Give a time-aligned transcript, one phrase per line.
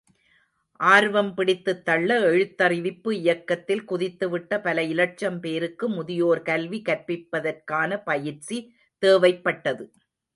[0.79, 8.59] ஆர்வம் பிடித்துத் தள்ள, எழுத்தறிவிப்பு இயக்கத்தில் குதித்துவிட்ட பல இலட்சம் பேருக்கும் முதியோர் கல்வி கற்பிப்பதற்கான பயிற்சி
[9.03, 9.85] தேவைப்பட்டது.